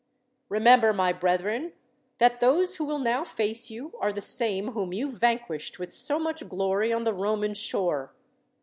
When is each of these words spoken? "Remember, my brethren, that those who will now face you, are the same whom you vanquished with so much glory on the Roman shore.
"Remember, 0.49 0.93
my 0.93 1.13
brethren, 1.13 1.73
that 2.17 2.39
those 2.39 2.77
who 2.77 2.85
will 2.85 2.97
now 2.97 3.23
face 3.23 3.69
you, 3.69 3.93
are 3.99 4.11
the 4.11 4.19
same 4.19 4.71
whom 4.71 4.93
you 4.93 5.11
vanquished 5.11 5.77
with 5.77 5.93
so 5.93 6.17
much 6.17 6.49
glory 6.49 6.91
on 6.91 7.03
the 7.03 7.13
Roman 7.13 7.53
shore. 7.53 8.11